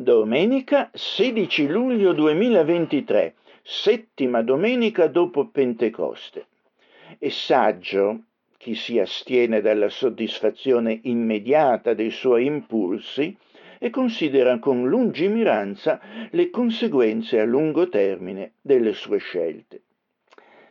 [0.00, 6.46] Domenica 16 luglio 2023, settima domenica dopo Pentecoste.
[7.18, 8.20] È saggio
[8.58, 13.36] chi si astiene dalla soddisfazione immediata dei suoi impulsi
[13.80, 19.82] e considera con lungimiranza le conseguenze a lungo termine delle sue scelte.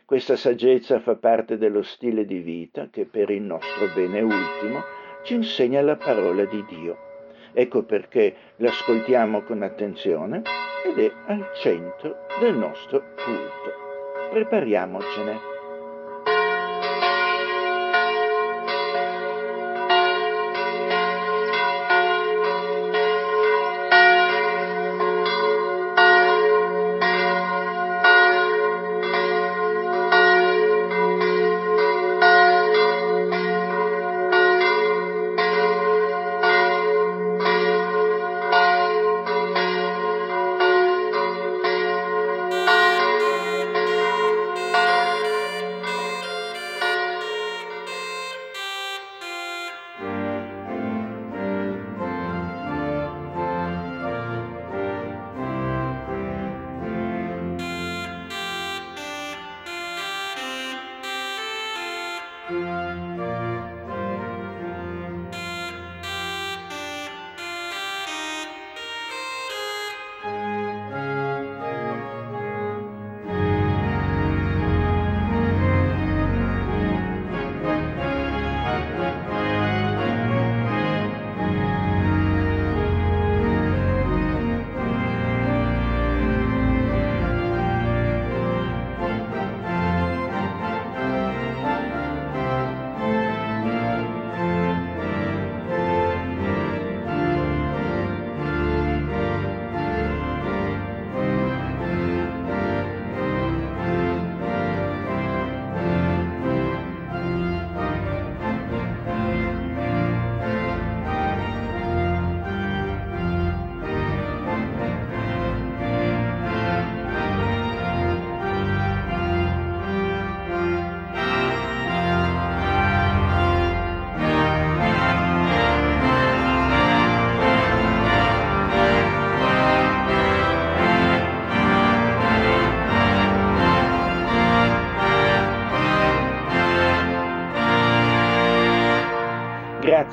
[0.06, 4.80] Questa saggezza fa parte dello stile di vita che per il nostro bene ultimo
[5.22, 7.07] ci insegna la parola di Dio.
[7.52, 10.42] Ecco perché l'ascoltiamo con attenzione
[10.84, 14.30] ed è al centro del nostro culto.
[14.30, 15.56] Prepariamocene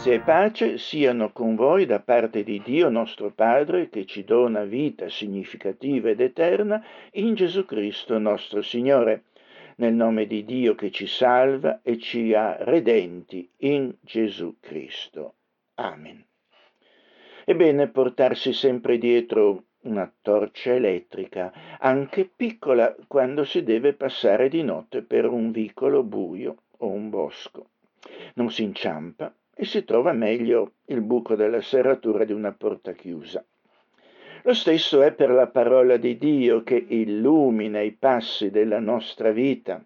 [0.05, 4.63] Grazia e pace siano con voi da parte di Dio nostro Padre che ci dona
[4.63, 9.23] vita significativa ed eterna in Gesù Cristo nostro Signore,
[9.77, 15.33] nel nome di Dio che ci salva e ci ha redenti in Gesù Cristo.
[15.73, 16.23] Amen.
[17.43, 24.61] È bene portarsi sempre dietro una torcia elettrica, anche piccola quando si deve passare di
[24.61, 27.69] notte per un vicolo buio o un bosco.
[28.35, 33.43] Non si inciampa e si trova meglio il buco della serratura di una porta chiusa.
[34.43, 39.83] Lo stesso è per la parola di Dio che illumina i passi della nostra vita.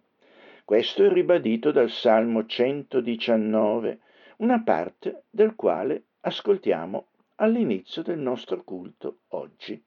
[0.66, 4.00] Questo è ribadito dal Salmo 119,
[4.38, 7.06] una parte del quale ascoltiamo
[7.36, 9.82] all'inizio del nostro culto oggi.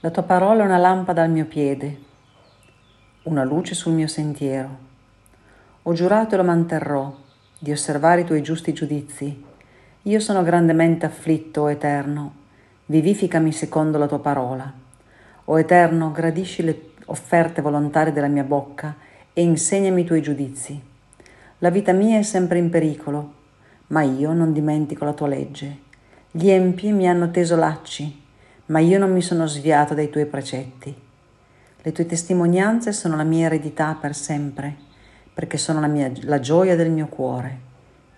[0.00, 1.98] La tua parola è una lampada al mio piede,
[3.24, 4.88] una luce sul mio sentiero.
[5.82, 7.28] Ho giurato e lo manterrò
[7.62, 9.44] di osservare i tuoi giusti giudizi.
[10.04, 12.34] Io sono grandemente afflitto, o Eterno,
[12.86, 14.72] vivificami secondo la tua parola.
[15.44, 18.96] O Eterno, gradisci le offerte volontarie della mia bocca
[19.34, 20.80] e insegnami i tuoi giudizi.
[21.58, 23.34] La vita mia è sempre in pericolo,
[23.88, 25.80] ma io non dimentico la tua legge.
[26.30, 28.22] Gli empi mi hanno teso lacci,
[28.66, 30.94] ma io non mi sono sviato dai tuoi precetti.
[31.82, 34.88] Le tue testimonianze sono la mia eredità per sempre
[35.32, 37.58] perché sono la, mia, la gioia del mio cuore.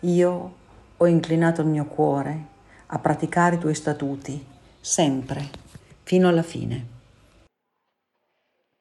[0.00, 0.55] Io
[0.97, 2.47] ho inclinato il mio cuore
[2.87, 4.45] a praticare i tuoi statuti,
[4.81, 5.43] sempre,
[6.03, 6.87] fino alla fine.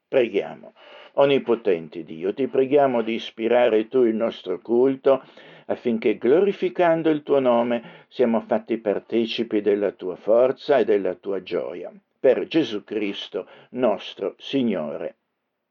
[0.08, 0.74] Preghiamo.
[1.14, 5.24] Onnipotente Dio, ti preghiamo di ispirare tu il nostro culto
[5.66, 11.92] affinché glorificando il tuo nome siamo fatti partecipi della tua forza e della tua gioia.
[12.20, 15.16] Per Gesù Cristo nostro Signore.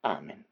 [0.01, 0.50] Amen.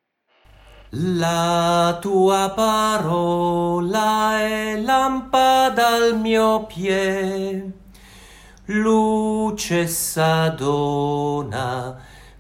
[0.93, 7.73] La tua parola è lampada al mio pie,
[8.65, 10.35] luce s'adona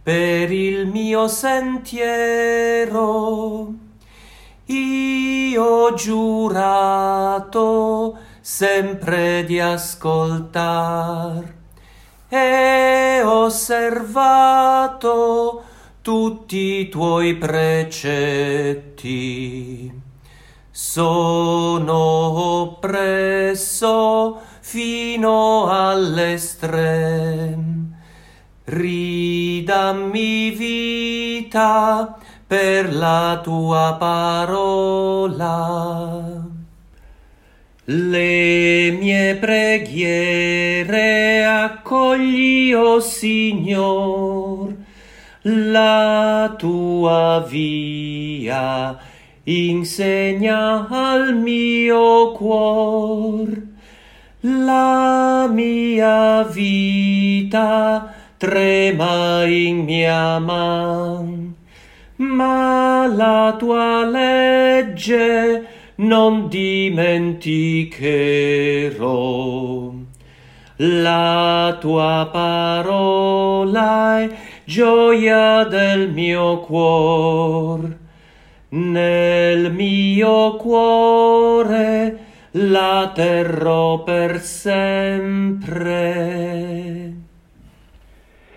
[0.02, 2.14] per il mio sentiero.
[4.64, 7.36] Io ho giurato
[8.40, 11.54] sempre di ascoltar
[12.30, 14.46] e osservato
[16.08, 19.12] tutti i tuoi precetti.
[20.70, 21.98] Sono
[22.62, 27.94] oppresso fino all'estrem.
[28.64, 35.66] Ridammi vita per la tua parola.
[37.84, 44.47] Le mie preghiere accogli, o oh Signor,
[45.42, 48.96] la tua via
[49.44, 53.48] insegna al mio cuor.
[54.40, 61.56] La mia vita trema in mia man
[62.18, 67.76] ma la tua legge non dimenticherò.
[70.80, 74.28] La tua parola è
[74.68, 77.96] gioia del mio cuor.
[78.68, 82.18] Nel mio cuore
[82.50, 85.56] la terrò per sempre.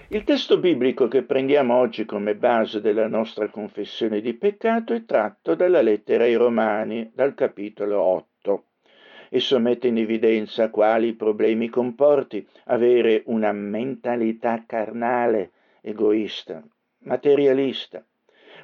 [0.10, 5.56] Il testo biblico che prendiamo oggi come base della nostra confessione di peccato è tratto
[5.56, 8.64] dalla lettera ai Romani, dal capitolo 8.
[9.30, 16.64] Esso mette in evidenza quali problemi comporti avere una mentalità carnale, egoista,
[17.00, 18.06] materialista.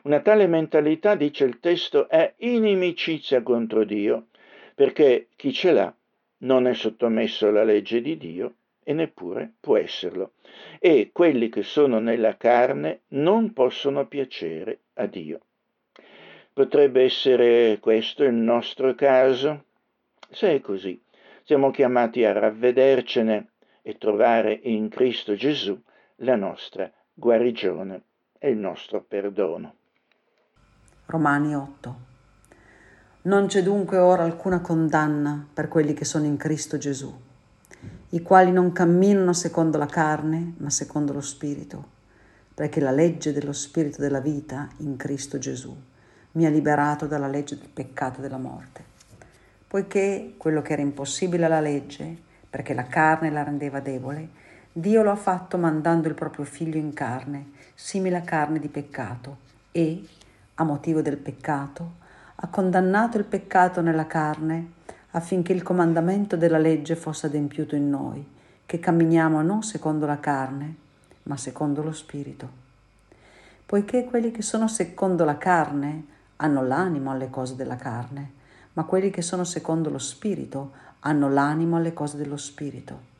[0.04, 4.28] Una tale mentalità, dice il testo, è inimicizia contro Dio,
[4.74, 5.94] perché chi ce l'ha
[6.40, 8.54] non è sottomesso alla legge di Dio
[8.84, 10.34] e neppure può esserlo.
[10.80, 15.42] E quelli che sono nella carne non possono piacere a Dio.
[16.54, 19.66] Potrebbe essere questo il nostro caso?
[20.30, 21.00] Se è così,
[21.44, 23.50] siamo chiamati a ravvedercene
[23.82, 25.80] e trovare in Cristo Gesù
[26.22, 28.04] la nostra guarigione
[28.38, 29.74] e il nostro perdono.
[31.08, 31.96] Romani 8
[33.24, 37.26] Non c'è dunque ora alcuna condanna per quelli che sono in Cristo Gesù
[38.12, 41.96] i quali non camminano secondo la carne, ma secondo lo Spirito,
[42.54, 45.76] perché la legge dello Spirito della vita in Cristo Gesù
[46.34, 48.84] mi ha liberato dalla legge del peccato e della morte.
[49.68, 52.16] Poiché quello che era impossibile alla legge,
[52.50, 54.30] perché la carne la rendeva debole,
[54.80, 59.38] Dio lo ha fatto mandando il proprio figlio in carne, simile a carne di peccato,
[59.72, 60.08] e,
[60.54, 61.94] a motivo del peccato,
[62.36, 64.74] ha condannato il peccato nella carne
[65.14, 68.24] affinché il comandamento della legge fosse adempiuto in noi,
[68.68, 70.76] che camminiamo non secondo la carne,
[71.24, 72.48] ma secondo lo Spirito.
[73.66, 78.32] Poiché quelli che sono secondo la carne hanno l'animo alle cose della carne,
[78.74, 83.16] ma quelli che sono secondo lo Spirito hanno l'animo alle cose dello Spirito.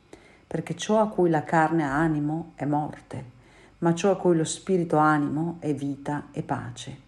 [0.48, 3.36] Perché ciò a cui la carne ha animo è morte,
[3.78, 7.06] ma ciò a cui lo Spirito animo è vita e pace.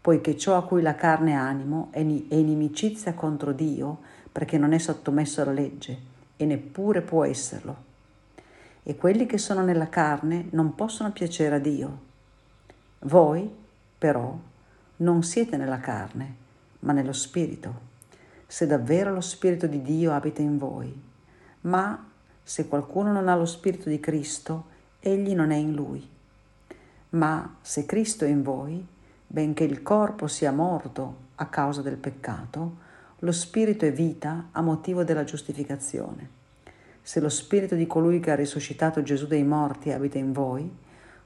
[0.00, 3.98] Poiché ciò a cui la carne ha animo è inimicizia contro Dio,
[4.32, 5.98] perché non è sottomesso alla legge
[6.36, 7.76] e neppure può esserlo.
[8.82, 11.98] E quelli che sono nella carne non possono piacere a Dio.
[13.00, 13.54] Voi,
[13.98, 14.34] però,
[14.96, 16.34] non siete nella carne,
[16.80, 17.86] ma nello Spirito,
[18.46, 21.02] se davvero lo Spirito di Dio abita in voi.
[21.62, 22.07] Ma
[22.48, 24.64] se qualcuno non ha lo Spirito di Cristo,
[25.00, 26.08] egli non è in lui.
[27.10, 28.82] Ma se Cristo è in voi,
[29.26, 32.76] benché il corpo sia morto a causa del peccato,
[33.18, 36.30] lo spirito è vita a motivo della giustificazione.
[37.02, 40.74] Se lo spirito di colui che ha risuscitato Gesù dai morti abita in voi,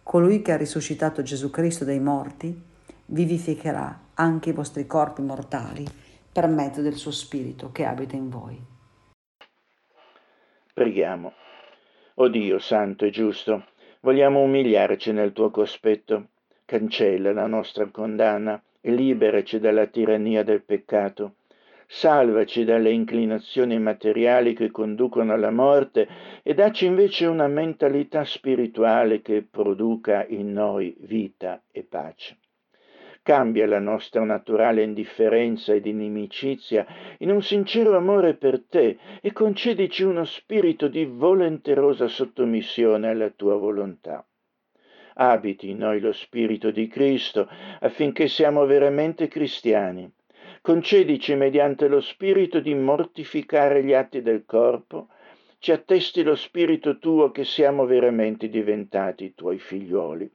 [0.02, 2.60] colui che ha risuscitato Gesù Cristo dai morti
[3.06, 5.86] vivificherà anche i vostri corpi mortali
[6.32, 8.71] per mezzo del suo spirito che abita in voi.
[10.72, 11.32] Preghiamo.
[12.14, 13.66] O Dio santo e giusto,
[14.00, 16.28] vogliamo umiliarci nel tuo cospetto.
[16.64, 21.34] Cancella la nostra condanna e liberaci dalla tirannia del peccato
[21.94, 26.08] salvaci dalle inclinazioni materiali che conducono alla morte
[26.42, 32.38] e dacci invece una mentalità spirituale che produca in noi vita e pace.
[33.22, 36.86] Cambia la nostra naturale indifferenza ed inimicizia
[37.18, 43.56] in un sincero amore per te e concedici uno spirito di volenterosa sottomissione alla tua
[43.56, 44.26] volontà
[45.14, 47.46] abiti in noi lo Spirito di Cristo
[47.80, 50.10] affinché siamo veramente cristiani
[50.62, 55.08] concedici mediante lo Spirito di mortificare gli atti del corpo,
[55.58, 60.30] ci attesti lo Spirito tuo che siamo veramente diventati tuoi figliuoli.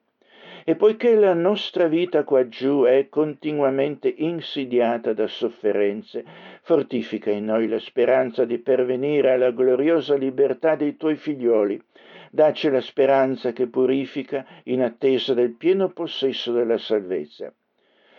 [0.69, 6.25] E poiché la nostra vita qua giù è continuamente insidiata da sofferenze,
[6.61, 11.81] fortifica in noi la speranza di pervenire alla gloriosa libertà dei tuoi figlioli,
[12.29, 17.53] Dacci la speranza che purifica in attesa del pieno possesso della salvezza.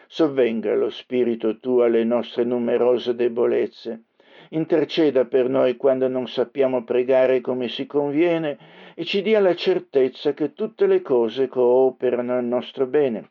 [0.06, 4.04] Sovvenga lo Spirito tuo alle nostre numerose debolezze.
[4.50, 8.56] Interceda per noi quando non sappiamo pregare come si conviene
[8.98, 13.30] e ci dia la certezza che tutte le cose cooperano al nostro bene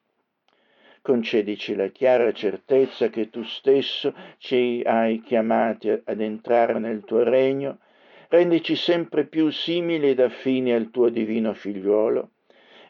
[1.08, 7.80] concedici la chiara certezza che tu stesso ci hai chiamati ad entrare nel tuo regno,
[8.28, 12.32] rendici sempre più simili ed affini al tuo divino figliuolo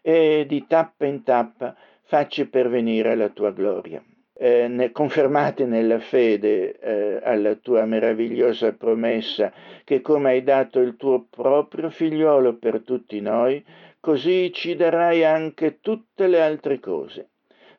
[0.02, 4.04] e di tappa in tappa facci pervenire la tua gloria.
[4.40, 9.52] Eh, ne, confermati nella fede eh, alla tua meravigliosa promessa
[9.84, 13.66] che come hai dato il tuo proprio figliolo per tutti noi,
[14.00, 17.30] così ci darai anche tutte le altre cose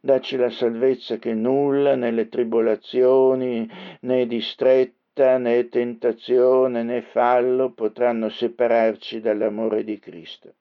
[0.01, 3.69] dacci la salvezza che nulla nelle tribolazioni,
[4.01, 10.55] né distretta, né tentazione, né fallo potranno separarci dall'amore di Cristo.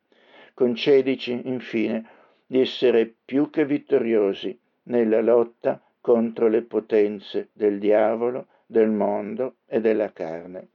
[0.54, 2.06] Concedici, infine,
[2.46, 9.82] di essere più che vittoriosi nella lotta contro le potenze del diavolo, del mondo e
[9.82, 10.70] della carne.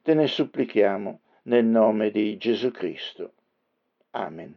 [0.00, 3.32] Te ne supplichiamo nel nome di Gesù Cristo.
[4.10, 4.56] Amen.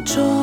[0.00, 0.39] Con ciò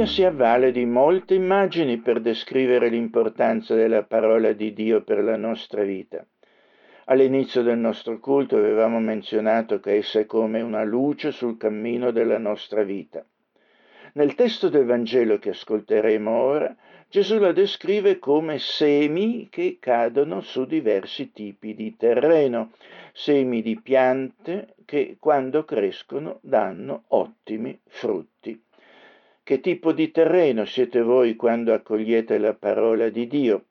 [0.00, 5.36] Bibbia si avvale di molte immagini per descrivere l'importanza della parola di Dio per la
[5.36, 6.24] nostra vita.
[7.04, 12.38] All'inizio del nostro culto avevamo menzionato che essa è come una luce sul cammino della
[12.38, 13.22] nostra vita.
[14.14, 16.74] Nel testo del Vangelo che ascolteremo ora,
[17.10, 22.70] Gesù la descrive come semi che cadono su diversi tipi di terreno,
[23.12, 28.39] semi di piante che quando crescono danno ottimi frutti.
[29.50, 33.64] Che tipo di terreno siete voi quando accogliete la parola di Dio?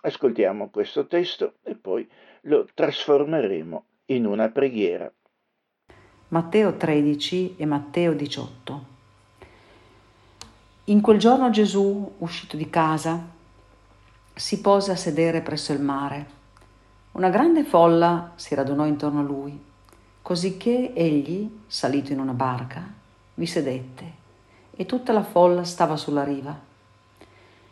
[0.00, 2.08] Ascoltiamo questo testo e poi
[2.44, 5.12] lo trasformeremo in una preghiera.
[6.28, 8.84] Matteo 13 e Matteo 18.
[10.84, 13.22] In quel giorno Gesù, uscito di casa,
[14.34, 16.26] si pose a sedere presso il mare.
[17.12, 19.62] Una grande folla si radunò intorno a lui,
[20.22, 22.82] cosicché egli, salito in una barca,
[23.34, 24.26] vi sedette
[24.80, 26.56] e tutta la folla stava sulla riva.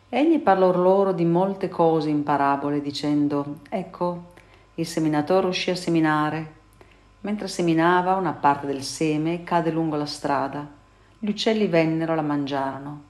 [0.09, 4.33] Egli parlò loro di molte cose in parabole, dicendo, ecco,
[4.75, 6.55] il seminatore uscì a seminare.
[7.21, 10.67] Mentre seminava, una parte del seme cade lungo la strada.
[11.17, 13.03] Gli uccelli vennero e la mangiarono.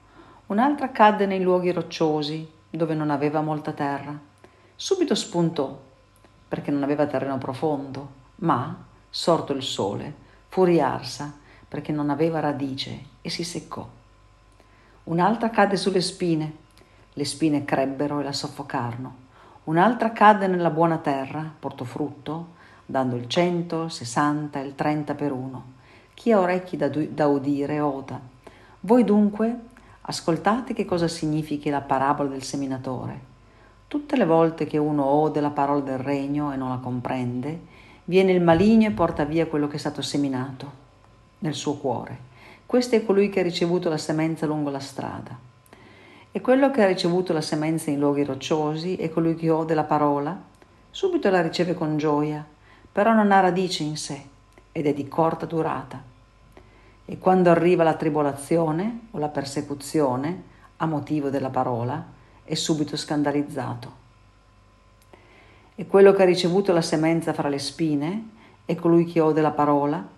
[0.46, 4.16] Un'altra cadde nei luoghi rocciosi, dove non aveva molta terra.
[4.76, 5.76] Subito spuntò,
[6.46, 8.76] perché non aveva terreno profondo, ma,
[9.10, 10.14] sorto il sole,
[10.46, 13.86] fu riarsa perché non aveva radice e si seccò.
[15.04, 16.52] Un'altra cadde sulle spine,
[17.12, 19.26] le spine crebbero e la soffocarono.
[19.64, 25.32] Un'altra cadde nella buona terra, portò frutto, dando il cento, il sessanta il trenta per
[25.32, 25.76] uno.
[26.14, 28.18] Chi ha orecchi da, da udire oda.
[28.80, 29.56] Voi dunque
[30.02, 33.20] ascoltate che cosa significhi la parabola del seminatore.
[33.88, 37.60] Tutte le volte che uno ode la parola del regno e non la comprende,
[38.04, 40.86] viene il maligno e porta via quello che è stato seminato
[41.40, 42.27] nel suo cuore.
[42.68, 45.34] Questo è colui che ha ricevuto la semenza lungo la strada.
[46.30, 49.84] E quello che ha ricevuto la semenza in luoghi rocciosi è colui che ode la
[49.84, 50.38] parola,
[50.90, 52.46] subito la riceve con gioia,
[52.92, 54.22] però non ha radice in sé
[54.70, 56.02] ed è di corta durata.
[57.06, 60.42] E quando arriva la tribolazione o la persecuzione
[60.76, 62.04] a motivo della parola,
[62.44, 63.92] è subito scandalizzato.
[65.74, 68.28] E quello che ha ricevuto la semenza fra le spine
[68.66, 70.16] è colui che ode la parola,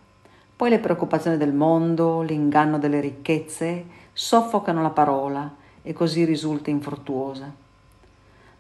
[0.60, 7.50] poi le preoccupazioni del mondo, l'inganno delle ricchezze soffocano la parola e così risulta infruttuosa.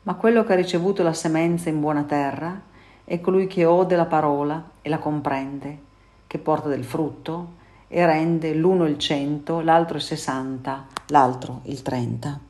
[0.04, 2.58] Ma quello che ha ricevuto la semenza in buona terra
[3.04, 5.78] è colui che ode la parola e la comprende,
[6.26, 7.48] che porta del frutto
[7.86, 12.49] e rende l'uno il cento, l'altro il sessanta, l'altro il trenta.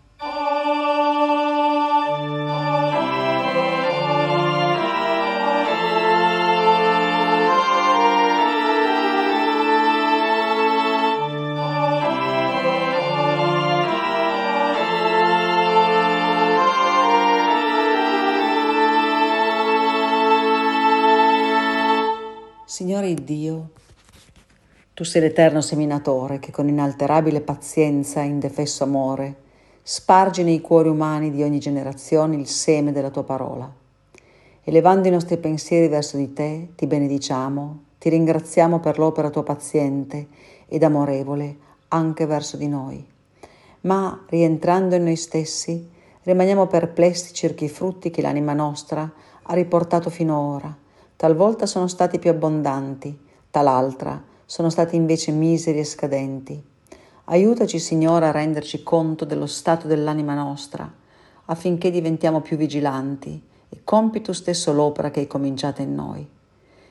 [25.01, 29.35] Tu sei l'eterno seminatore che con inalterabile pazienza e indefesso amore
[29.83, 33.73] spargi nei cuori umani di ogni generazione il seme della tua parola.
[34.63, 40.27] Elevando i nostri pensieri verso di te, ti benediciamo, ti ringraziamo per l'opera tua paziente
[40.69, 41.57] ed amorevole
[41.89, 43.03] anche verso di noi.
[43.81, 45.89] Ma, rientrando in noi stessi,
[46.25, 49.11] rimaniamo perplessi circa i frutti che l'anima nostra
[49.45, 50.77] ha riportato finora
[51.17, 53.19] talvolta sono stati più abbondanti,
[53.51, 56.61] tal'altra sono stati invece miseri e scadenti.
[57.27, 60.93] Aiutaci, Signore, a renderci conto dello stato dell'anima nostra,
[61.45, 66.29] affinché diventiamo più vigilanti e compi tu stesso l'opera che hai cominciata in noi.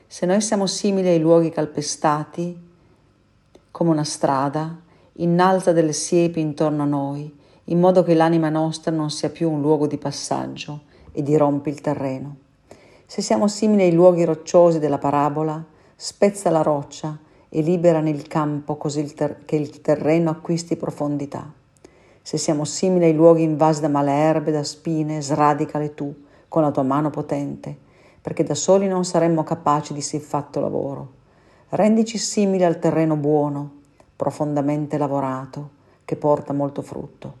[0.06, 2.58] Se noi siamo simili ai luoghi calpestati,
[3.70, 4.80] come una strada,
[5.16, 7.30] innalza delle siepi intorno a noi,
[7.64, 11.82] in modo che l'anima nostra non sia più un luogo di passaggio e dirompi il
[11.82, 12.36] terreno.
[13.04, 15.62] Se siamo simili ai luoghi rocciosi della parabola,
[15.94, 21.52] spezza la roccia e liberane il campo così il ter- che il terreno acquisti profondità.
[22.22, 26.14] Se siamo simili ai luoghi invasi da male erbe, da spine, sradicale tu
[26.48, 27.76] con la tua mano potente,
[28.22, 31.18] perché da soli non saremmo capaci di siffatto lavoro.
[31.70, 33.78] Rendici simili al terreno buono,
[34.16, 35.70] profondamente lavorato,
[36.04, 37.34] che porta molto frutto.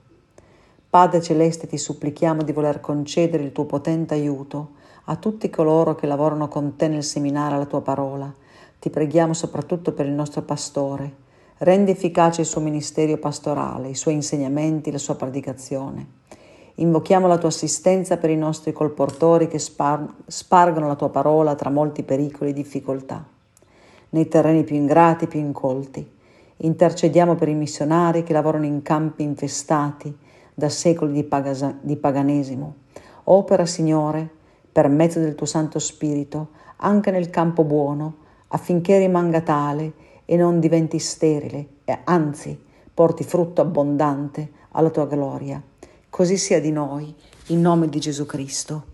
[0.88, 4.70] Padre Celeste, ti supplichiamo di voler concedere il tuo potente aiuto
[5.04, 8.32] a tutti coloro che lavorano con te nel seminare la tua parola.
[8.80, 11.12] Ti preghiamo soprattutto per il nostro pastore.
[11.58, 16.06] Rendi efficace il suo ministero pastorale, i suoi insegnamenti, la sua predicazione.
[16.76, 21.68] Invochiamo la tua assistenza per i nostri colportori che spar- spargono la tua parola tra
[21.68, 23.22] molti pericoli e difficoltà,
[24.08, 26.10] nei terreni più ingrati più incolti.
[26.56, 30.16] Intercediamo per i missionari che lavorano in campi infestati
[30.54, 32.76] da secoli di, pagasa- di paganesimo.
[33.24, 34.26] Opera, Signore,
[34.72, 38.19] per mezzo del tuo Santo Spirito, anche nel campo buono,
[38.50, 39.92] affinché rimanga tale
[40.24, 42.58] e non diventi sterile, e anzi
[42.94, 45.60] porti frutto abbondante alla tua gloria.
[46.08, 47.14] Così sia di noi,
[47.46, 48.90] in nome di Gesù Cristo.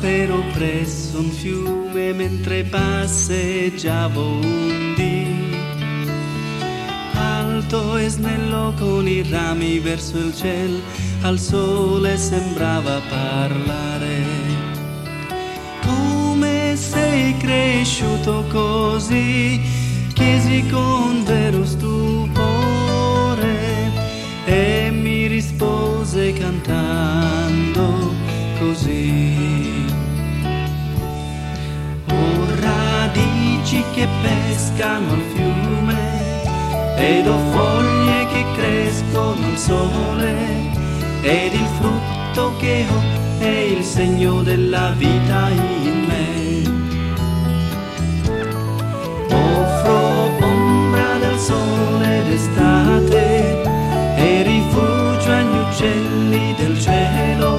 [0.00, 5.26] albero presso un fiume mentre passeggiavo un dì.
[7.12, 10.78] Alto e snello con i rami verso il cielo,
[11.22, 14.24] al sole sembrava parlare.
[15.82, 19.60] Come sei cresciuto così?
[20.12, 22.38] Chiesi con vero stupore
[24.44, 28.12] e mi rispose cantando
[28.58, 29.50] così.
[34.00, 36.42] che pescano al fiume
[36.96, 40.69] ed ho foglie che crescono al sole
[41.22, 46.62] ed il frutto che ho è il segno della vita in me.
[49.30, 53.62] Offro ombra del sole d'estate
[54.16, 57.58] e rifugio agli uccelli del cielo,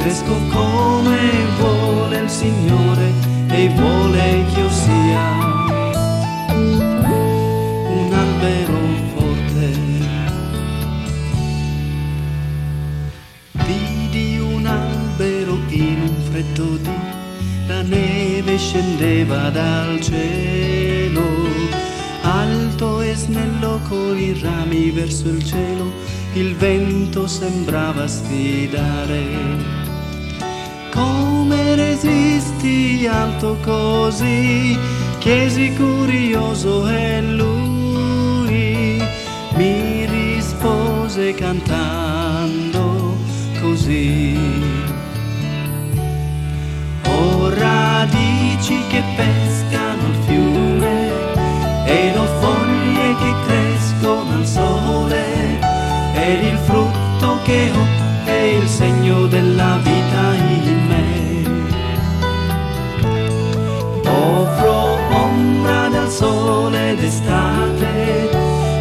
[0.00, 1.18] cresco come
[1.58, 3.12] vuole il Signore
[3.48, 5.39] e vuole che io sia
[18.70, 21.26] scendeva dal cielo,
[22.22, 25.90] alto e snello con i rami verso il cielo,
[26.34, 29.88] il vento sembrava sfidare
[30.92, 34.78] come resisti alto così?
[35.18, 39.02] Chiesi curioso e lui
[39.56, 43.16] mi rispose cantando
[43.60, 44.59] così.
[48.70, 51.12] Radici che pescano il fiume
[51.86, 55.58] ed ho foglie che crescono al sole
[56.14, 60.68] ed il frutto che ho è il segno della vita in
[66.10, 68.28] sole d'estate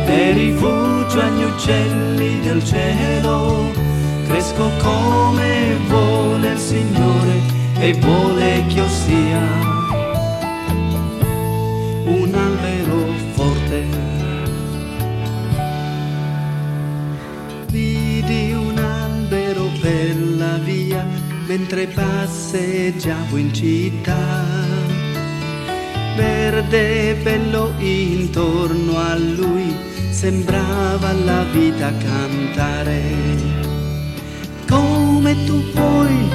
[0.07, 3.71] e rifugio agli uccelli del cielo.
[4.27, 7.41] Cresco come vuole il Signore
[7.79, 8.38] e vuole
[21.49, 24.45] mentre passeggiavo in città
[26.15, 29.73] verde bello intorno a lui
[30.11, 33.01] sembrava la vita cantare.
[34.67, 36.29] Come tu puoi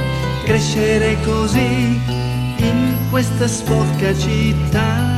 [0.47, 2.01] crescere così
[2.57, 5.13] in questa sporca città?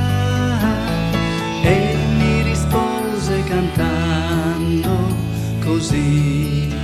[1.62, 5.14] E mi rispose cantando
[5.64, 6.75] così.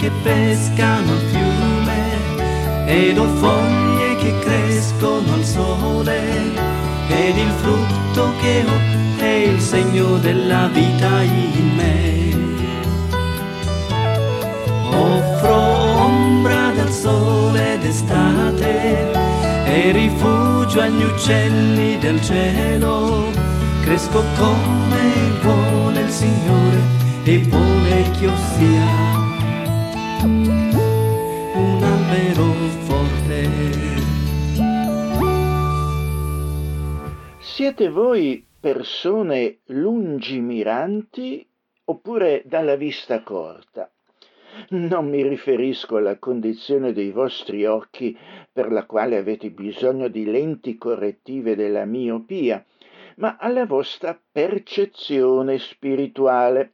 [0.00, 6.18] Che pescano il fiume ed ho foglie che crescono al sole
[7.08, 12.28] ed il frutto che ho è il segno della vita in me.
[14.90, 15.54] Offro
[16.04, 19.12] ombra dal sole d'estate
[19.66, 23.30] e rifugio agli uccelli del cielo.
[23.82, 26.80] Cresco come vuole il Signore
[27.24, 28.99] e vuole che io sia
[37.70, 41.48] Siete voi persone lungimiranti
[41.84, 43.88] oppure dalla vista corta?
[44.70, 48.18] Non mi riferisco alla condizione dei vostri occhi
[48.52, 52.66] per la quale avete bisogno di lenti correttive della miopia,
[53.18, 56.72] ma alla vostra percezione spirituale.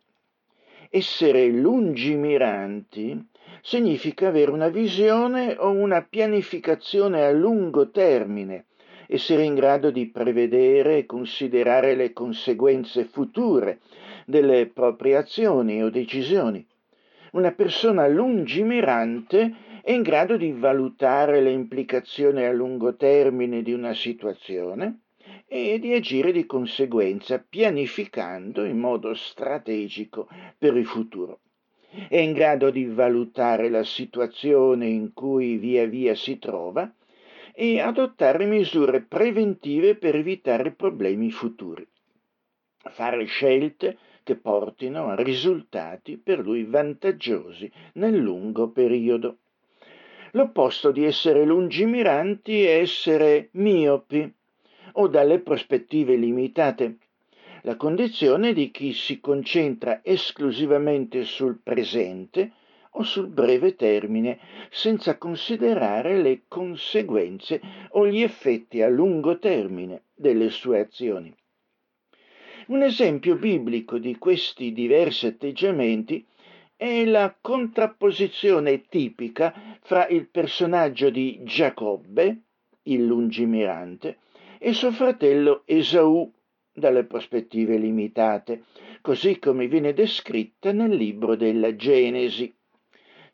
[0.88, 3.22] Essere lungimiranti
[3.60, 8.64] significa avere una visione o una pianificazione a lungo termine,
[9.08, 13.80] essere in grado di prevedere e considerare le conseguenze future
[14.26, 16.66] delle proprie azioni o decisioni.
[17.32, 23.94] Una persona lungimirante è in grado di valutare le implicazioni a lungo termine di una
[23.94, 25.02] situazione
[25.46, 31.40] e di agire di conseguenza pianificando in modo strategico per il futuro.
[32.08, 36.92] è in grado di valutare la situazione in cui via via si trova
[37.58, 41.88] e adottare misure preventive per evitare problemi futuri,
[42.90, 49.38] fare scelte che portino a risultati per lui vantaggiosi nel lungo periodo.
[50.32, 54.30] L'opposto di essere lungimiranti è essere miopi
[54.92, 56.98] o dalle prospettive limitate,
[57.62, 62.52] la condizione di chi si concentra esclusivamente sul presente
[62.98, 64.38] o sul breve termine,
[64.70, 71.34] senza considerare le conseguenze o gli effetti a lungo termine delle sue azioni.
[72.68, 76.26] Un esempio biblico di questi diversi atteggiamenti
[76.74, 82.40] è la contrapposizione tipica fra il personaggio di Giacobbe,
[82.84, 84.18] il lungimirante,
[84.58, 86.30] e suo fratello Esaù,
[86.72, 88.64] dalle prospettive limitate,
[89.00, 92.52] così come viene descritta nel libro della Genesi.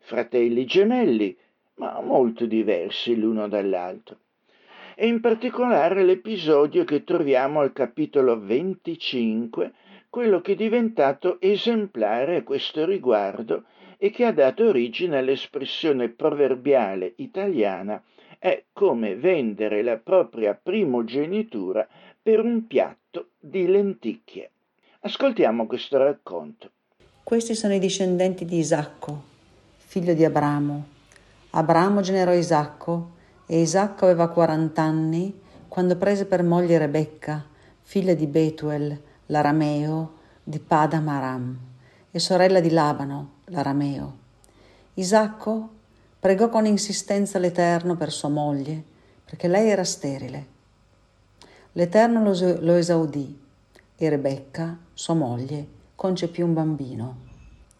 [0.05, 1.35] Fratelli gemelli,
[1.75, 4.17] ma molto diversi l'uno dall'altro
[4.95, 9.71] e in particolare l'episodio che troviamo al capitolo 25,
[10.09, 13.63] quello che è diventato esemplare a questo riguardo
[13.97, 18.01] e che ha dato origine all'espressione proverbiale italiana
[18.37, 21.87] è come vendere la propria primogenitura
[22.21, 24.51] per un piatto di lenticchie.
[25.01, 26.71] Ascoltiamo questo racconto.
[27.23, 29.31] Questi sono i discendenti di Isacco,
[29.93, 30.85] figlio di Abramo.
[31.51, 33.11] Abramo generò Isacco
[33.45, 37.45] e Isacco aveva quarant'anni quando prese per moglie Rebecca,
[37.79, 41.59] figlia di Betuel, l'arameo, di Padam Aram,
[42.09, 44.17] e sorella di Labano, l'arameo.
[44.95, 45.69] Isacco
[46.19, 48.83] pregò con insistenza l'Eterno per sua moglie,
[49.23, 50.45] perché lei era sterile.
[51.73, 53.39] L'Eterno lo, lo esaudì
[53.95, 57.22] e Rebecca, sua moglie, concepì un bambino.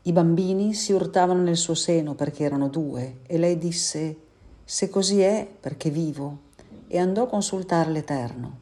[0.06, 4.18] I bambini si urtavano nel suo seno perché erano due e lei disse
[4.66, 6.40] se così è, perché vivo?
[6.88, 8.60] E andò a consultare l'Eterno.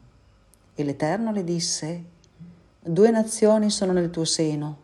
[0.74, 2.04] E l'Eterno le disse,
[2.80, 4.78] Due nazioni sono nel tuo seno,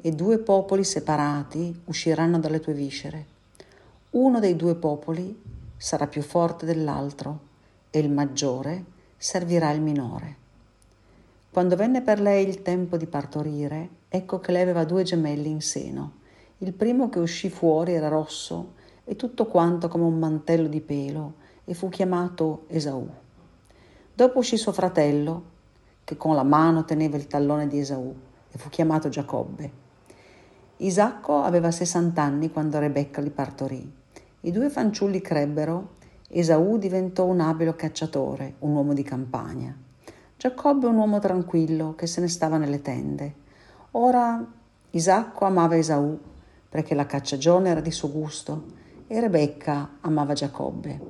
[0.00, 3.26] e due popoli separati usciranno dalle tue viscere.
[4.10, 5.42] Uno dei due popoli
[5.76, 7.40] sarà più forte dell'altro,
[7.90, 8.84] e il maggiore
[9.16, 10.36] servirà il minore.
[11.50, 15.60] Quando venne per lei il tempo di partorire, ecco che lei aveva due gemelli in
[15.60, 16.12] seno.
[16.58, 21.34] Il primo che uscì fuori era rosso e tutto quanto come un mantello di pelo,
[21.64, 23.06] e fu chiamato Esaù.
[24.14, 25.42] Dopo uscì suo fratello,
[26.04, 28.14] che con la mano teneva il tallone di Esaù,
[28.50, 29.70] e fu chiamato Giacobbe.
[30.78, 33.92] Isacco aveva sessant'anni quando Rebecca li partorì.
[34.40, 35.96] I due fanciulli crebbero,
[36.28, 39.76] Esaù diventò un abile cacciatore, un uomo di campagna.
[40.36, 43.34] Giacobbe un uomo tranquillo che se ne stava nelle tende.
[43.92, 44.46] Ora
[44.90, 46.18] Isacco amava Esaù
[46.68, 48.64] perché la cacciagione era di suo gusto
[49.06, 51.00] e Rebecca amava Giacobbe.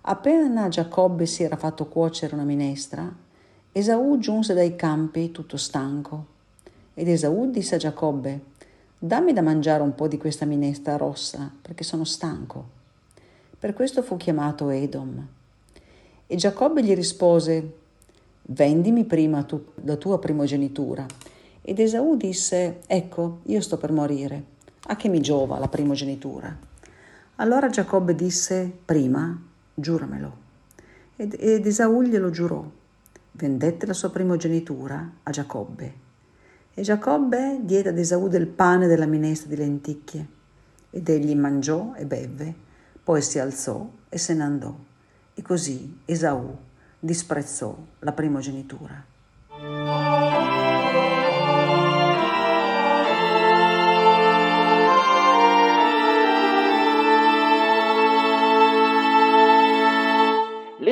[0.00, 3.10] Appena Giacobbe si era fatto cuocere una minestra,
[3.70, 6.26] Esaù giunse dai campi tutto stanco.
[6.94, 8.40] Ed Esaù disse a Giacobbe,
[8.98, 12.64] dammi da mangiare un po' di questa minestra rossa, perché sono stanco.
[13.58, 15.26] Per questo fu chiamato Edom.
[16.26, 17.76] E Giacobbe gli rispose,
[18.42, 21.06] vendimi prima tu, la tua primogenitura.
[21.66, 24.44] Ed Esaù disse, ecco, io sto per morire,
[24.88, 26.54] a che mi giova la primogenitura?
[27.36, 29.34] Allora Giacobbe disse, prima,
[29.72, 30.36] giuramelo.
[31.16, 32.62] Ed, ed Esaù glielo giurò.
[33.32, 35.94] Vendette la sua primogenitura a Giacobbe.
[36.74, 40.26] E Giacobbe diede ad Esaù del pane della minestra di lenticchie.
[40.90, 42.54] Ed egli mangiò e bevve,
[43.02, 44.76] poi si alzò e se ne andò.
[45.32, 46.54] E così Esaù
[47.00, 50.03] disprezzò la primogenitura.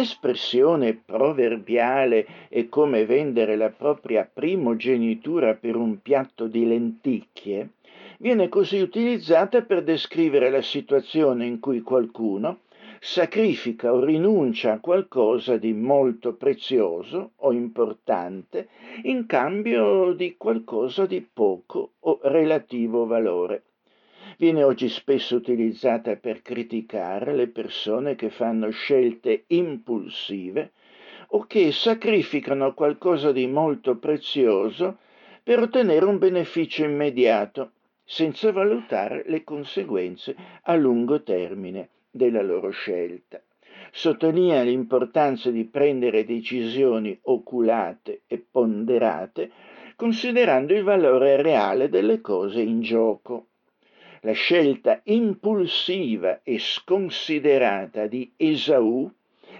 [0.02, 7.74] L'espressione proverbiale è come vendere la propria primogenitura per un piatto di lenticchie
[8.18, 12.62] viene così utilizzata per descrivere la situazione in cui qualcuno
[12.98, 18.70] sacrifica o rinuncia a qualcosa di molto prezioso o importante
[19.04, 23.62] in cambio di qualcosa di poco o relativo valore
[24.38, 30.72] viene oggi spesso utilizzata per criticare le persone che fanno scelte impulsive
[31.28, 34.98] o che sacrificano qualcosa di molto prezioso
[35.42, 37.72] per ottenere un beneficio immediato,
[38.04, 43.42] senza valutare le conseguenze a lungo termine della loro scelta.
[43.90, 49.50] Sottolinea l'importanza di prendere decisioni oculate e ponderate,
[49.96, 53.48] considerando il valore reale delle cose in gioco.
[54.24, 59.10] La scelta impulsiva e sconsiderata di Esaù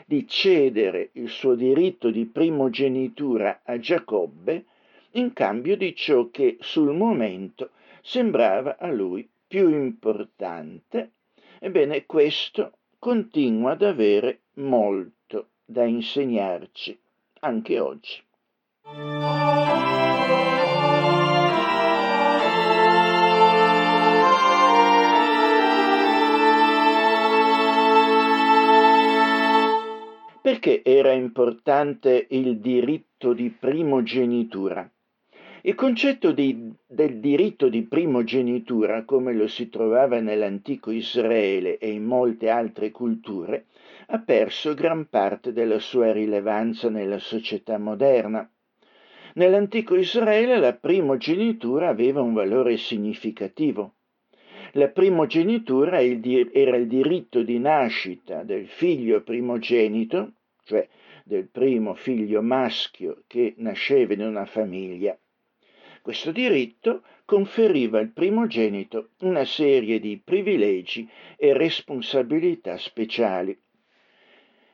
[0.06, 4.64] di cedere il suo diritto di primogenitura a Giacobbe
[5.12, 7.70] in cambio di ciò che sul momento
[8.02, 11.10] sembrava a lui più importante.
[11.58, 16.98] Ebbene, questo continua ad avere molto da insegnarci
[17.40, 18.22] anche oggi.
[30.52, 34.86] Perché era importante il diritto di primogenitura?
[35.62, 42.04] Il concetto di, del diritto di primogenitura, come lo si trovava nell'antico Israele e in
[42.04, 43.64] molte altre culture,
[44.08, 48.46] ha perso gran parte della sua rilevanza nella società moderna.
[49.36, 53.94] Nell'antico Israele la primogenitura aveva un valore significativo.
[54.72, 60.32] La primogenitura era il diritto di nascita del figlio primogenito,
[60.64, 60.86] cioè
[61.24, 65.16] del primo figlio maschio che nasceva in una famiglia.
[66.02, 73.56] Questo diritto conferiva al primogenito una serie di privilegi e responsabilità speciali.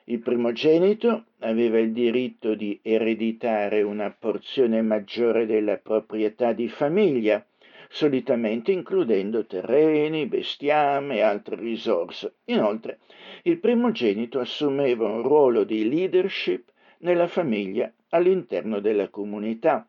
[0.05, 7.44] Il primogenito aveva il diritto di ereditare una porzione maggiore della proprietà di famiglia,
[7.88, 12.37] solitamente includendo terreni, bestiame e altre risorse.
[12.46, 12.98] Inoltre,
[13.42, 19.87] il primogenito assumeva un ruolo di leadership nella famiglia all'interno della comunità,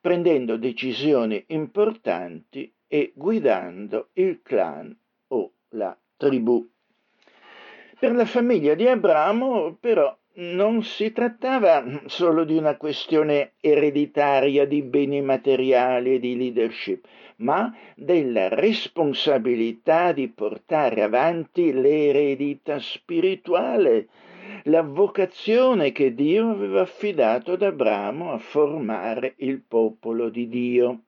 [0.00, 4.96] prendendo decisioni importanti e guidando il clan
[5.28, 6.66] o la tribù.
[7.98, 14.82] Per la famiglia di Abramo, però, non si trattava solo di una questione ereditaria di
[14.82, 17.06] beni materiali e di leadership,
[17.36, 24.08] ma della responsabilità di portare avanti l'eredità spirituale,
[24.64, 31.02] la vocazione che Dio aveva affidato ad Abramo a formare il popolo di Dio.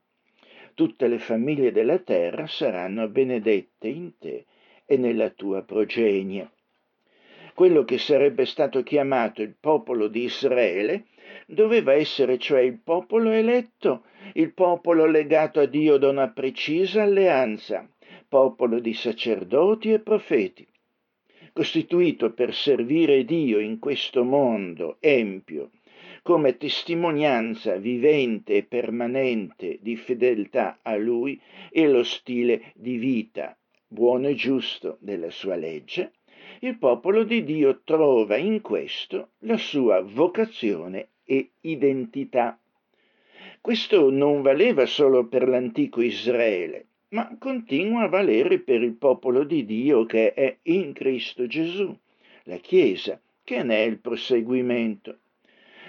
[0.74, 4.44] Tutte le famiglie della terra saranno benedette in te
[4.84, 6.50] e nella tua progenie
[7.58, 11.06] quello che sarebbe stato chiamato il popolo di Israele,
[11.46, 17.88] doveva essere cioè il popolo eletto, il popolo legato a Dio da una precisa alleanza,
[18.28, 20.66] popolo di sacerdoti e profeti,
[21.52, 25.70] costituito per servire Dio in questo mondo empio,
[26.22, 33.56] come testimonianza vivente e permanente di fedeltà a Lui e lo stile di vita
[33.88, 36.12] buono e giusto della sua legge,
[36.60, 42.58] il popolo di Dio trova in questo la sua vocazione e identità.
[43.60, 49.66] Questo non valeva solo per l'antico Israele, ma continua a valere per il popolo di
[49.66, 51.94] Dio che è in Cristo Gesù,
[52.44, 55.18] la Chiesa, che ne è il proseguimento.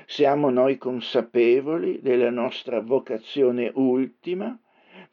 [0.05, 4.59] Siamo noi consapevoli della nostra vocazione ultima,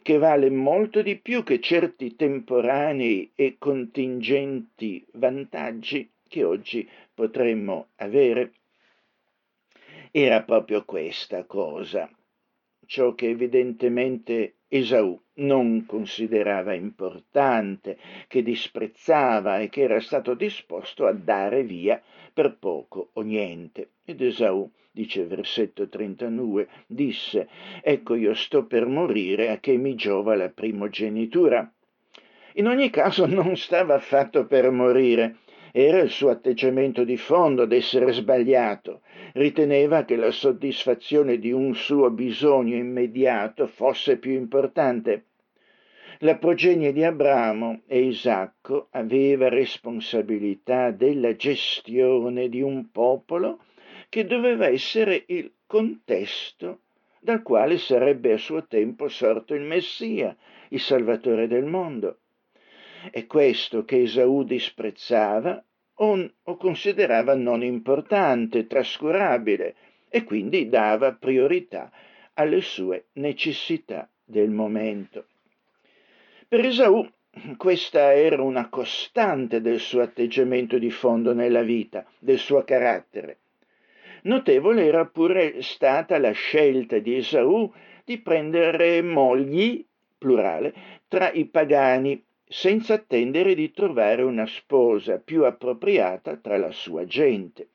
[0.02, 8.52] che vale molto di più che certi temporanei e contingenti vantaggi che oggi potremmo avere.
[10.18, 12.08] Era proprio questa cosa,
[12.86, 21.12] ciò che evidentemente Esaù non considerava importante, che disprezzava e che era stato disposto a
[21.12, 22.02] dare via
[22.32, 23.90] per poco o niente.
[24.06, 27.46] Ed Esaù dice versetto 39, disse,
[27.82, 31.70] ecco io sto per morire a che mi giova la primogenitura.
[32.54, 35.40] In ogni caso non stava affatto per morire,
[35.78, 39.02] era il suo atteggiamento di fondo ad essere sbagliato.
[39.34, 45.24] Riteneva che la soddisfazione di un suo bisogno immediato fosse più importante.
[46.20, 53.58] La progenie di Abramo e Isacco aveva responsabilità della gestione di un popolo
[54.08, 56.80] che doveva essere il contesto
[57.20, 60.34] dal quale sarebbe a suo tempo sorto il Messia,
[60.70, 62.20] il Salvatore del mondo.
[63.10, 65.62] È questo che Esaù disprezzava
[65.96, 69.74] o, considerava non importante, trascurabile,
[70.08, 71.90] e quindi dava priorità
[72.34, 75.26] alle sue necessità del momento.
[76.48, 77.06] Per Esaù
[77.56, 83.38] questa era una costante del suo atteggiamento di fondo nella vita, del suo carattere.
[84.22, 87.70] Notevole era pure stata la scelta di Esaù
[88.04, 89.84] di prendere mogli,
[90.16, 90.72] plurale,
[91.08, 97.68] tra i pagani, senza attendere di trovare una sposa più appropriata tra la sua gente.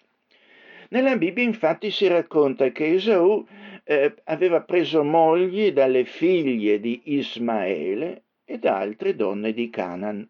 [0.89, 3.45] Nella Bibbia infatti si racconta che Esaù
[3.84, 10.30] eh, aveva preso mogli dalle figlie di Ismaele e da altre donne di Canaan.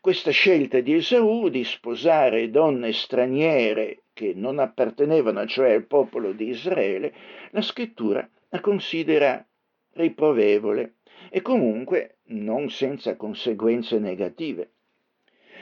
[0.00, 6.48] Questa scelta di Esaù di sposare donne straniere che non appartenevano cioè al popolo di
[6.48, 7.14] Israele,
[7.50, 9.44] la scrittura la considera
[9.92, 10.94] riprovevole
[11.30, 14.70] e comunque non senza conseguenze negative.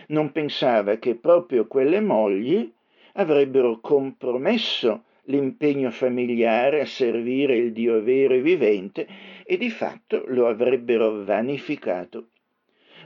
[0.09, 2.73] Non pensava che proprio quelle mogli
[3.15, 9.07] avrebbero compromesso l'impegno familiare a servire il Dio vero e vivente
[9.45, 12.29] e di fatto lo avrebbero vanificato.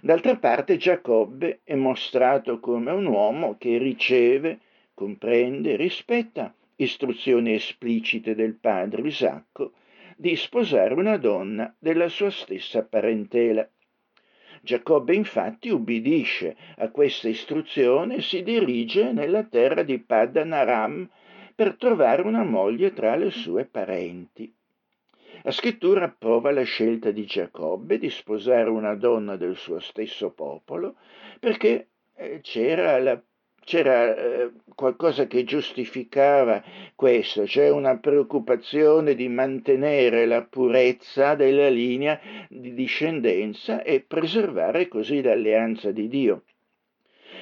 [0.03, 4.59] D'altra parte Giacobbe è mostrato come un uomo che riceve,
[4.95, 9.73] comprende, rispetta istruzioni esplicite del padre Isacco
[10.21, 13.66] di sposare una donna della sua stessa parentela.
[14.61, 21.09] Giacobbe infatti ubbidisce a questa istruzione e si dirige nella terra di Paddan Aram
[21.55, 24.53] per trovare una moglie tra le sue parenti.
[25.43, 30.97] La scrittura approva la scelta di Giacobbe di sposare una donna del suo stesso popolo
[31.39, 33.18] perché eh, c'era, la,
[33.71, 36.61] c'era eh, qualcosa che giustificava
[36.97, 42.18] questo, cioè una preoccupazione di mantenere la purezza della linea
[42.49, 46.43] di discendenza e preservare così l'alleanza di Dio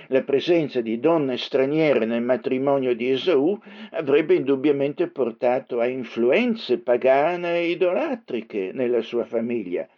[0.09, 3.59] la presenza di donne straniere nel matrimonio di Esaù
[3.93, 9.89] avrebbe indubbiamente portato a influenze pagane e idolatriche nella sua famiglia,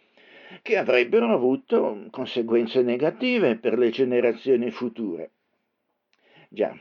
[0.61, 5.31] che avrebbero avuto conseguenze negative per le generazioni future.
[6.53, 6.77] Già,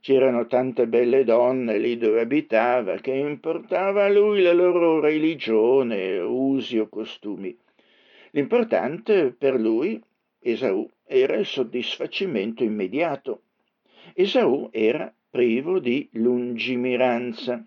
[0.00, 6.78] c'erano tante belle donne lì dove abitava, che importava a lui la loro religione, usi
[6.78, 7.56] o costumi.
[8.32, 9.98] L'importante per lui,
[10.38, 13.44] Esaù, era il soddisfacimento immediato.
[14.12, 17.66] Esaù era privo di lungimiranza.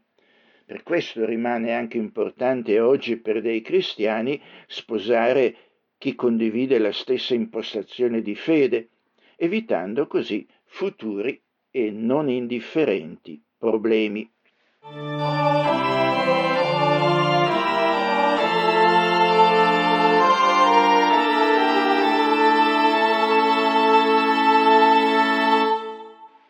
[0.68, 5.56] Per questo rimane anche importante oggi per dei cristiani sposare
[5.97, 8.89] chi condivide la stessa impostazione di fede,
[9.36, 11.42] evitando così futuri
[11.72, 14.32] e non indifferenti problemi.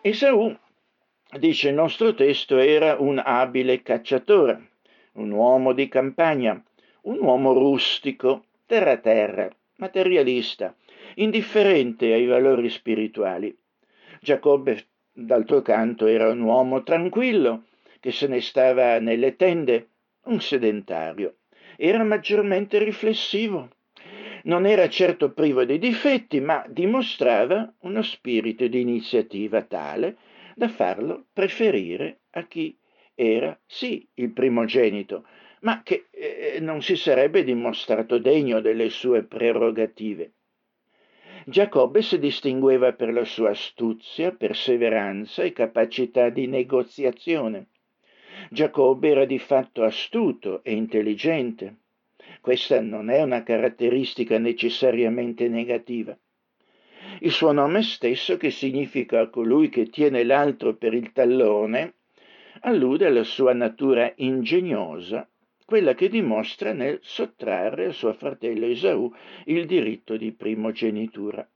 [0.02, 0.56] Esaù,
[1.40, 4.70] dice il nostro testo, era un abile cacciatore,
[5.14, 6.62] un uomo di campagna,
[7.02, 10.76] un uomo rustico, terra-terra, materialista,
[11.16, 13.56] indifferente ai valori spirituali.
[14.22, 17.66] Giacobbe, d'altro canto, era un uomo tranquillo,
[18.00, 19.90] che se ne stava nelle tende,
[20.26, 21.38] un sedentario.
[21.78, 23.70] Era maggiormente riflessivo,
[24.44, 30.18] non era certo privo di difetti, ma dimostrava uno spirito di iniziativa tale
[30.56, 32.78] da farlo preferire a chi
[33.16, 35.26] era sì il primogenito,
[35.62, 40.34] ma che eh, non si sarebbe dimostrato degno delle sue prerogative.
[41.50, 47.70] Giacobbe si distingueva per la sua astuzia, perseveranza e capacità di negoziazione.
[48.52, 51.78] Giacobbe era di fatto astuto e intelligente.
[52.40, 56.16] Questa non è una caratteristica necessariamente negativa.
[57.22, 61.96] Il suo nome stesso, che significa colui che tiene l'altro per il tallone,
[62.62, 65.28] allude alla sua natura ingegnosa,
[65.70, 69.14] quella che dimostra nel sottrarre a suo fratello Esaù
[69.46, 71.48] il diritto di primogenitura.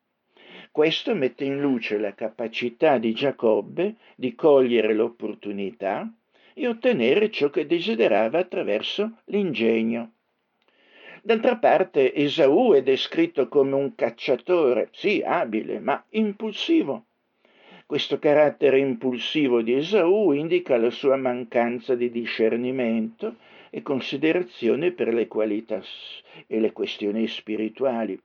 [0.69, 6.07] Questo mette in luce la capacità di Giacobbe di cogliere l'opportunità
[6.53, 10.11] e ottenere ciò che desiderava attraverso l'ingegno.
[11.23, 17.05] D'altra parte Esaù è descritto come un cacciatore, sì, abile, ma impulsivo.
[17.87, 23.37] Questo carattere impulsivo di Esaù indica la sua mancanza di discernimento
[23.75, 25.81] e considerazione per le qualità
[26.45, 28.15] e le questioni spirituali.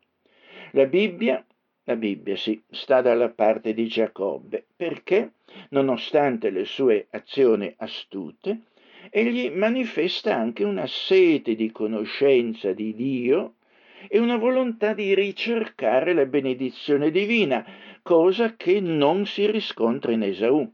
[0.72, 1.42] La Bibbia,
[1.84, 5.32] la Bibbia sì, sta dalla parte di Giacobbe, perché,
[5.70, 8.64] nonostante le sue azioni astute,
[9.08, 13.54] egli manifesta anche una sete di conoscenza di Dio
[14.06, 17.64] e una volontà di ricercare la benedizione divina,
[18.02, 20.70] cosa che non si riscontra in Esaù.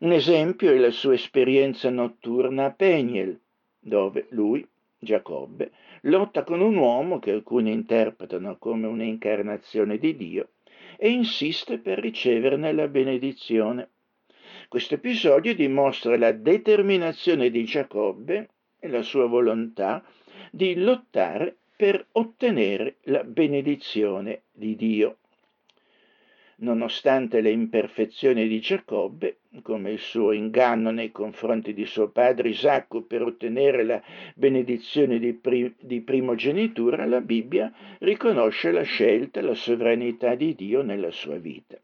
[0.00, 3.38] Un esempio è la sua esperienza notturna a Peniel,
[3.84, 4.66] dove lui,
[4.98, 5.70] Giacobbe,
[6.02, 10.48] lotta con un uomo che alcuni interpretano come un'incarnazione di Dio
[10.96, 13.90] e insiste per riceverne la benedizione.
[14.68, 20.02] Questo episodio dimostra la determinazione di Giacobbe e la sua volontà
[20.50, 25.18] di lottare per ottenere la benedizione di Dio.
[26.58, 33.02] Nonostante le imperfezioni di Giacobbe, come il suo inganno nei confronti di suo padre Isacco
[33.02, 34.02] per ottenere la
[34.34, 41.10] benedizione di, pri- di primogenitura, la Bibbia riconosce la scelta, la sovranità di Dio nella
[41.10, 41.76] sua vita.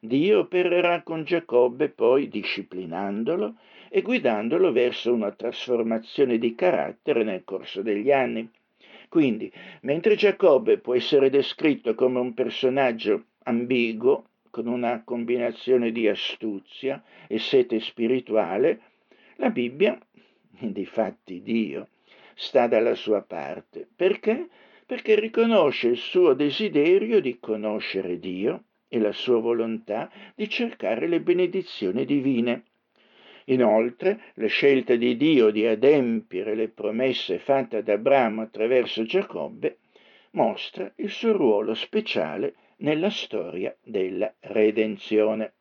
[0.00, 3.56] Dio opererà con Giacobbe poi disciplinandolo
[3.88, 8.48] e guidandolo verso una trasformazione di carattere nel corso degli anni.
[9.08, 9.50] Quindi,
[9.82, 17.38] mentre Giacobbe può essere descritto come un personaggio ambiguo, con una combinazione di astuzia e
[17.38, 18.80] sete spirituale,
[19.36, 19.98] la Bibbia,
[20.58, 21.88] difatti Dio,
[22.34, 23.86] sta dalla sua parte.
[23.94, 24.48] Perché?
[24.86, 31.20] Perché riconosce il suo desiderio di conoscere Dio e la sua volontà di cercare le
[31.20, 32.64] benedizioni divine.
[33.46, 39.78] Inoltre, la scelta di Dio di adempiere le promesse fatte ad Abramo attraverso Giacobbe
[40.32, 45.54] mostra il suo ruolo speciale nella storia della redenzione.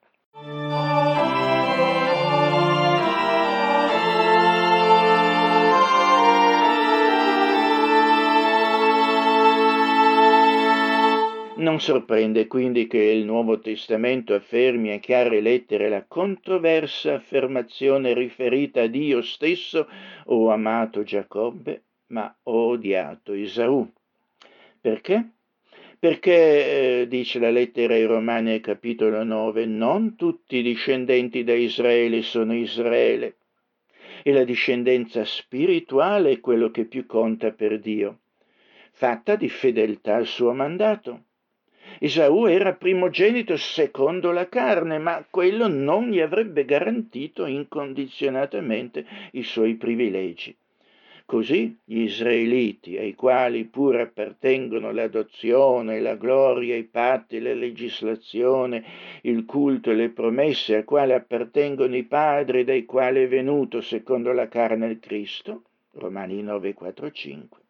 [11.57, 18.81] Non sorprende quindi che il Nuovo Testamento affermi a chiare lettere la controversa affermazione riferita
[18.81, 19.87] a Dio stesso
[20.25, 23.89] ho amato Giacobbe, ma ho odiato Isaù.
[24.79, 25.34] Perché?
[26.05, 32.21] Perché, eh, dice la lettera ai Romani capitolo 9, non tutti i discendenti da Israele
[32.21, 33.37] sono Israele
[34.21, 38.19] e la discendenza spirituale è quello che più conta per Dio,
[38.91, 41.23] fatta di fedeltà al suo mandato.
[41.97, 49.73] Esaù era primogenito secondo la carne, ma quello non gli avrebbe garantito incondizionatamente i suoi
[49.73, 50.55] privilegi.
[51.27, 58.83] Così gli israeliti, ai quali pure appartengono l'adozione, la gloria, i patti, la legislazione,
[59.23, 64.31] il culto e le promesse, a quali appartengono i padri dai quali è venuto secondo
[64.33, 65.63] la carne il Cristo,
[65.93, 67.64] Romani 9, 4, 5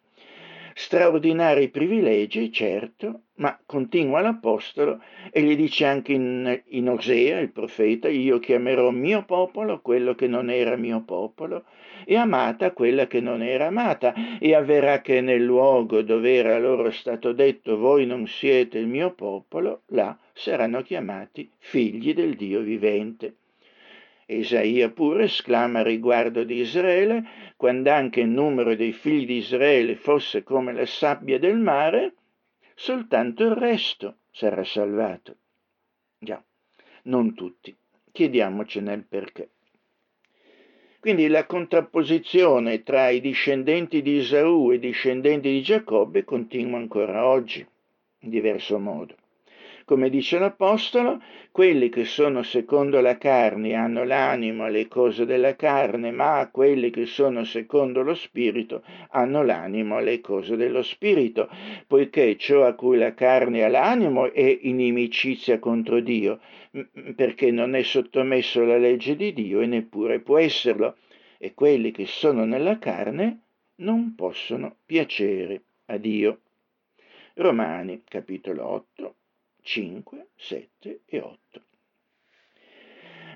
[0.77, 5.01] straordinari privilegi, certo, ma continua l'Apostolo
[5.31, 10.27] e gli dice anche in, in, Osea, il profeta, io chiamerò mio popolo quello che
[10.27, 11.63] non era mio popolo
[12.03, 16.91] e amata quella che non era amata e avverrà che nel luogo dove era loro
[16.91, 23.37] stato detto voi non siete il mio popolo, là saranno chiamati figli del Dio vivente.
[24.27, 30.41] Isaia pure esclama riguardo di Israele, quando anche il numero dei figli di Israele fosse
[30.41, 32.15] come la sabbia del mare,
[32.73, 35.37] soltanto il resto sarà salvato.
[36.17, 36.43] Già,
[37.03, 37.75] non tutti.
[38.11, 39.49] Chiediamocene il perché.
[40.99, 47.27] Quindi la contrapposizione tra i discendenti di Esaù e i discendenti di Giacobbe continua ancora
[47.27, 47.63] oggi,
[48.19, 49.15] in diverso modo.
[49.87, 51.21] Come dice l'Apostolo,
[51.51, 57.05] quelli che sono secondo la carne hanno l'animo alle cose della carne, ma quelli che
[57.05, 61.47] sono secondo lo Spirito hanno l'animo alle cose dello Spirito,
[61.85, 66.39] poiché ciò a cui la carne ha l'animo è inimicizia contro Dio,
[67.15, 70.97] perché non è sottomesso alla legge di Dio e neppure può esserlo,
[71.37, 73.41] e quelli che sono nella carne
[73.81, 76.39] non possono piacere a Dio.
[77.35, 79.15] Romani capitolo 8
[79.67, 81.61] 5, 7 e 8.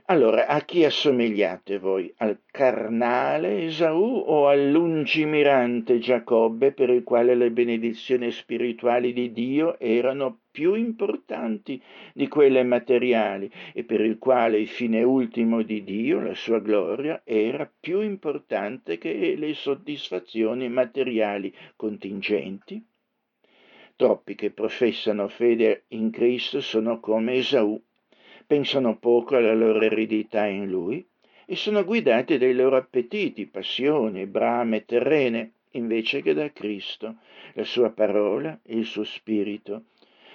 [0.05, 2.13] Allora, a chi assomigliate voi?
[2.17, 9.79] Al carnale Esaù o al lungimirante Giacobbe per il quale le benedizioni spirituali di Dio
[9.79, 11.81] erano più importanti
[12.13, 17.23] di quelle materiali e per il quale il fine ultimo di Dio, la sua gloria,
[17.23, 22.85] era più importante che le soddisfazioni materiali contingenti?
[23.99, 27.77] Troppi che professano fede in Cristo sono come Esaù,
[28.47, 31.05] pensano poco alla loro eredità in Lui
[31.45, 37.17] e sono guidati dai loro appetiti, passioni, brame terrene, invece che da Cristo,
[37.55, 39.87] la sua parola e il suo spirito,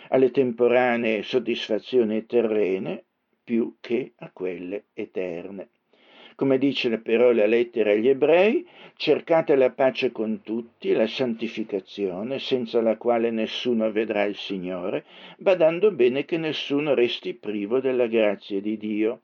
[0.09, 3.03] alle temporanee soddisfazioni terrene
[3.43, 5.71] più che a quelle eterne.
[6.37, 8.66] Come dice però la lettera agli ebrei,
[8.97, 15.05] cercate la pace con tutti la santificazione, senza la quale nessuno vedrà il Signore,
[15.39, 19.22] badando bene che nessuno resti privo della grazia di Dio,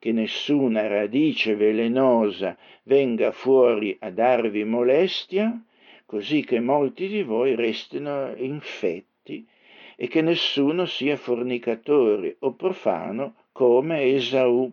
[0.00, 5.62] che nessuna radice velenosa venga fuori a darvi molestia,
[6.06, 9.46] così che molti di voi restino infetti
[9.94, 14.72] e che nessuno sia fornicatore o profano come Esaù.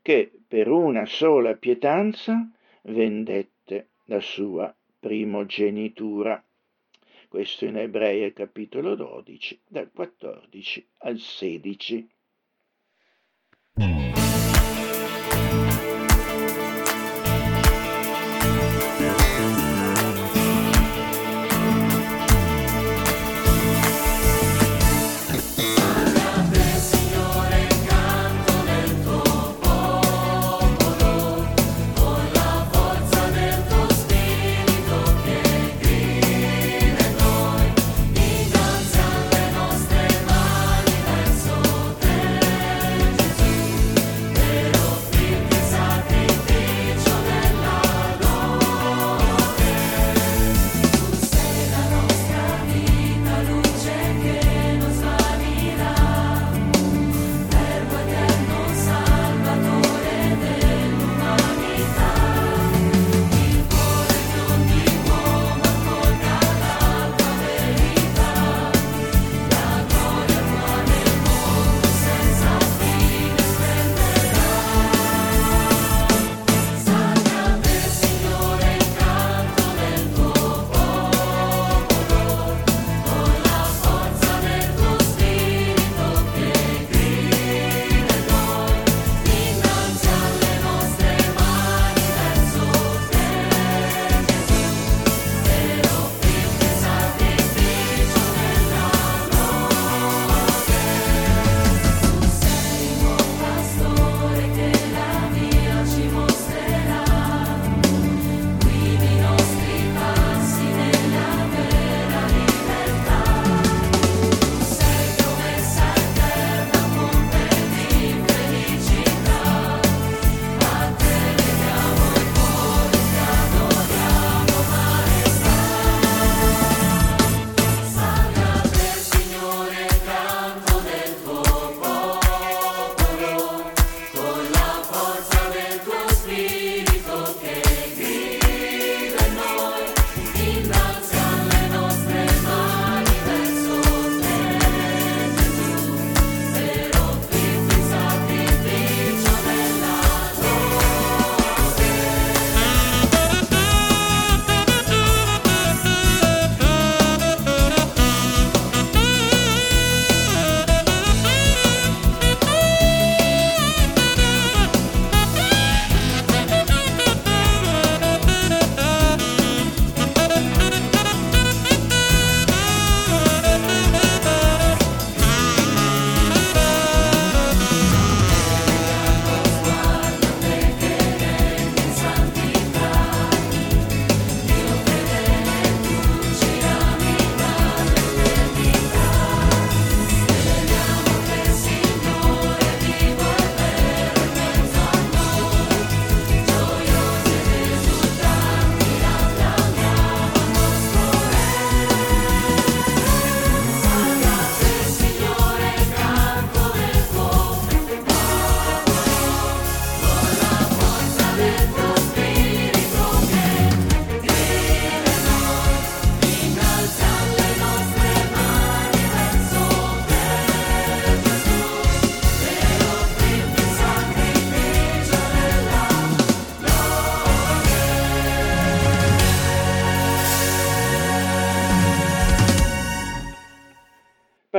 [0.00, 2.48] Che per una sola pietanza
[2.82, 6.42] vendette la sua primogenitura.
[7.28, 12.08] questo in Ebrei capitolo 12, dal 14 al 16.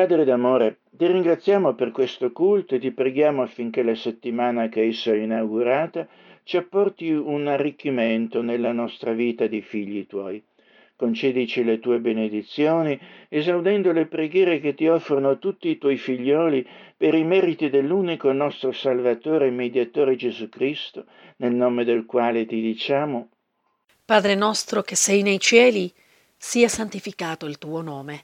[0.08, 5.12] Padre d'amore, ti ringraziamo per questo culto e ti preghiamo affinché la settimana che esso
[5.12, 6.08] è inaugurata
[6.44, 10.42] ci apporti un arricchimento nella nostra vita di figli tuoi.
[10.96, 12.98] Concedici le tue benedizioni,
[13.28, 18.72] esaudendo le preghiere che ti offrono tutti i tuoi figlioli per i meriti dell'unico nostro
[18.72, 21.04] Salvatore e Mediatore Gesù Cristo,
[21.40, 23.28] nel nome del quale ti diciamo
[24.06, 25.94] Padre nostro che sei nei cieli,
[26.38, 28.24] sia santificato il tuo nome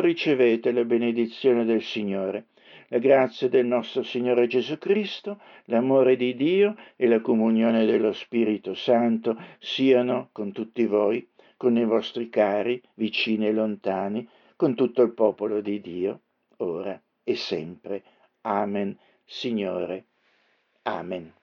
[0.00, 2.46] Ricevete la benedizione del Signore.
[2.88, 8.74] La grazia del nostro Signore Gesù Cristo, l'amore di Dio e la comunione dello Spirito
[8.74, 15.12] Santo siano con tutti voi, con i vostri cari, vicini e lontani, con tutto il
[15.12, 16.20] popolo di Dio,
[16.56, 18.02] ora e sempre.
[18.42, 20.06] Amen, Signore.
[20.82, 21.39] Amen.